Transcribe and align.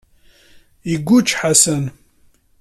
Iguǧǧ 0.93 1.29
Ḥasan. 1.39 1.85